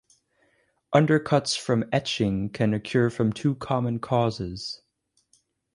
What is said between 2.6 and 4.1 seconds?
occur from two common